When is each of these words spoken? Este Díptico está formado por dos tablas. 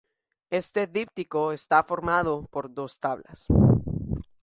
Este 0.49 0.87
Díptico 0.87 1.51
está 1.51 1.83
formado 1.83 2.47
por 2.49 2.73
dos 2.73 2.97
tablas. 2.99 3.45